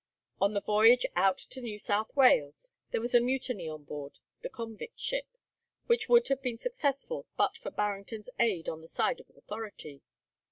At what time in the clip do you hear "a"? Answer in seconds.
3.13-3.19